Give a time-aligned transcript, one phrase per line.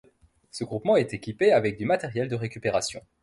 [0.49, 3.05] Ce groupement est équipé avec du matériel de récupération.